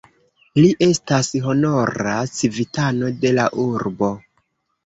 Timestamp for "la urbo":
3.37-4.11